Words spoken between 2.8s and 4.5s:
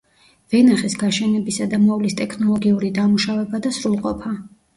დამუშავება და სრულყოფა.